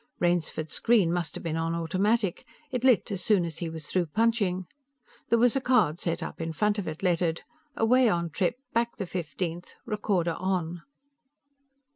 Rainsford's 0.19 0.71
screen 0.73 1.13
must 1.13 1.35
have 1.35 1.43
been 1.43 1.55
on 1.57 1.75
automatic; 1.75 2.43
it 2.71 2.83
lit 2.83 3.11
as 3.11 3.23
soon 3.23 3.45
as 3.45 3.59
he 3.59 3.69
was 3.69 3.85
through 3.85 4.07
punching. 4.07 4.65
There 5.29 5.37
was 5.37 5.55
a 5.55 5.61
card 5.61 5.99
set 5.99 6.23
up 6.23 6.41
in 6.41 6.53
front 6.53 6.79
of 6.79 6.87
it, 6.87 7.03
lettered: 7.03 7.43
AWAY 7.75 8.09
ON 8.09 8.31
TRIP, 8.31 8.55
BACK 8.73 8.95
THE 8.95 9.05
FIFTEENTH. 9.05 9.75
RECORDER 9.85 10.35
ON. 10.39 10.81